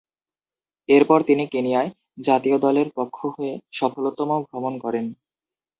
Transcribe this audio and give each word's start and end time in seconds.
এরপর 0.89 1.19
তিনি 1.21 1.43
কেনিয়ায় 1.47 1.89
জাতীয় 2.19 2.57
দলের 2.59 2.87
পক্ষ 2.97 3.17
হয়ে 3.35 3.53
সফলতম 3.71 4.29
ভ্রমণ 4.47 4.73
করেন। 4.83 5.05